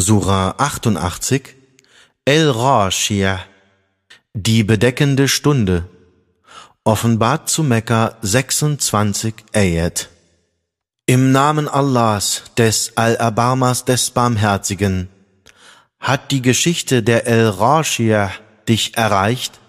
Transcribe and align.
Surah 0.00 0.54
88 0.56 1.56
El-Rashiyah 2.24 3.40
Die 4.32 4.64
bedeckende 4.64 5.28
Stunde 5.28 5.84
Offenbart 6.84 7.50
zu 7.50 7.62
Mekka 7.62 8.16
26 8.22 9.34
Ayat 9.52 10.08
Im 11.04 11.32
Namen 11.32 11.68
Allahs, 11.68 12.44
des 12.56 12.96
Al-Abamas, 12.96 13.84
des 13.84 14.10
Barmherzigen, 14.12 15.10
hat 15.98 16.30
die 16.30 16.40
Geschichte 16.40 17.02
der 17.02 17.26
El-Rashiyah 17.26 18.30
dich 18.70 18.96
erreicht? 18.96 19.60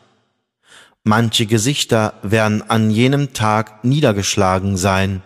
Manche 1.04 1.46
Gesichter 1.46 2.14
werden 2.24 2.64
an 2.70 2.90
jenem 2.90 3.34
Tag 3.34 3.84
niedergeschlagen 3.84 4.78
sein. 4.78 5.24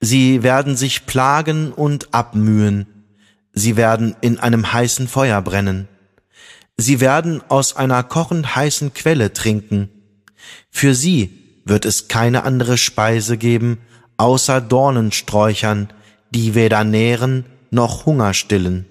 Sie 0.00 0.42
werden 0.42 0.76
sich 0.76 1.06
plagen 1.06 1.70
und 1.70 2.12
abmühen. 2.12 2.95
Sie 3.58 3.76
werden 3.76 4.14
in 4.20 4.38
einem 4.38 4.74
heißen 4.74 5.08
Feuer 5.08 5.40
brennen. 5.40 5.88
Sie 6.76 7.00
werden 7.00 7.42
aus 7.48 7.74
einer 7.74 8.02
kochend 8.02 8.54
heißen 8.54 8.92
Quelle 8.92 9.32
trinken. 9.32 9.88
Für 10.70 10.94
sie 10.94 11.62
wird 11.64 11.86
es 11.86 12.06
keine 12.06 12.44
andere 12.44 12.76
Speise 12.76 13.38
geben, 13.38 13.78
außer 14.18 14.60
Dornensträuchern, 14.60 15.88
die 16.30 16.54
weder 16.54 16.84
nähren 16.84 17.46
noch 17.70 18.04
Hunger 18.04 18.34
stillen. 18.34 18.84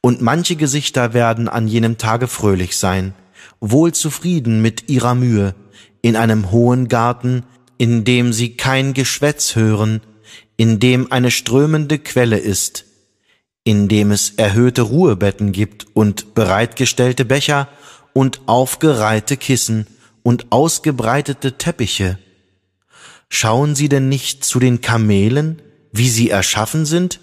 Und 0.00 0.22
manche 0.22 0.56
Gesichter 0.56 1.12
werden 1.12 1.46
an 1.46 1.68
jenem 1.68 1.98
Tage 1.98 2.26
fröhlich 2.26 2.78
sein, 2.78 3.12
wohl 3.60 3.92
zufrieden 3.92 4.62
mit 4.62 4.88
ihrer 4.88 5.14
Mühe, 5.14 5.54
in 6.00 6.16
einem 6.16 6.50
hohen 6.52 6.88
Garten, 6.88 7.44
in 7.76 8.04
dem 8.04 8.32
sie 8.32 8.56
kein 8.56 8.94
Geschwätz 8.94 9.56
hören, 9.56 10.00
in 10.56 10.80
dem 10.80 11.12
eine 11.12 11.30
strömende 11.30 11.98
Quelle 11.98 12.38
ist, 12.38 12.86
in 13.68 13.86
dem 13.86 14.12
es 14.12 14.30
erhöhte 14.30 14.80
Ruhebetten 14.80 15.52
gibt 15.52 15.88
und 15.92 16.34
bereitgestellte 16.34 17.26
Becher 17.26 17.68
und 18.14 18.40
aufgereihte 18.46 19.36
Kissen 19.36 19.86
und 20.22 20.46
ausgebreitete 20.48 21.58
Teppiche. 21.58 22.18
Schauen 23.28 23.74
Sie 23.74 23.90
denn 23.90 24.08
nicht 24.08 24.42
zu 24.42 24.58
den 24.58 24.80
Kamelen, 24.80 25.60
wie 25.92 26.08
sie 26.08 26.30
erschaffen 26.30 26.86
sind? 26.86 27.20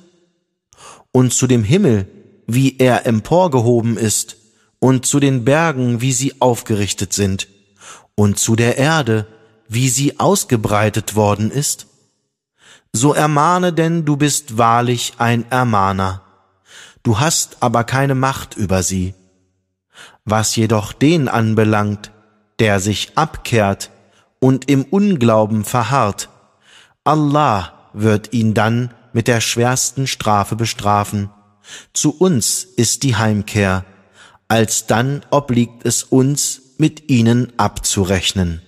Und 1.12 1.34
zu 1.34 1.48
dem 1.48 1.64
Himmel, 1.64 2.08
wie 2.46 2.78
er 2.78 3.08
emporgehoben 3.08 3.98
ist, 3.98 4.38
und 4.78 5.08
zu 5.08 5.20
den 5.20 5.46
Bergen, 5.46 6.00
wie 6.00 6.14
sie 6.14 6.40
aufgerichtet 6.42 7.12
sind, 7.12 7.48
und 8.14 8.38
zu 8.38 8.56
der 8.56 8.78
Erde, 8.78 9.26
wie 9.68 9.90
sie 9.90 10.20
ausgebreitet 10.20 11.16
worden 11.16 11.50
ist? 11.50 11.88
So 12.94 13.16
ermahne 13.16 13.74
denn, 13.74 14.06
du 14.06 14.16
bist 14.16 14.60
wahrlich 14.60 15.14
ein 15.18 15.50
Ermahner. 15.50 16.22
Du 17.06 17.20
hast 17.20 17.58
aber 17.60 17.84
keine 17.84 18.16
Macht 18.16 18.58
über 18.58 18.82
sie. 18.82 19.14
Was 20.26 20.56
jedoch 20.56 20.92
den 20.92 21.28
anbelangt, 21.28 22.12
der 22.58 22.80
sich 22.80 23.12
abkehrt 23.16 23.92
und 24.40 24.72
im 24.72 24.84
Unglauben 24.84 25.66
verharrt, 25.66 26.30
Allah 27.04 27.92
wird 27.94 28.34
ihn 28.34 28.56
dann 28.56 28.92
mit 29.14 29.28
der 29.28 29.40
schwersten 29.40 30.08
Strafe 30.08 30.56
bestrafen. 30.56 31.30
Zu 31.94 32.10
uns 32.18 32.64
ist 32.64 33.04
die 33.04 33.16
Heimkehr, 33.16 33.86
alsdann 34.48 35.22
obliegt 35.30 35.86
es 35.86 36.02
uns, 36.02 36.62
mit 36.80 37.12
ihnen 37.12 37.54
abzurechnen. 37.58 38.64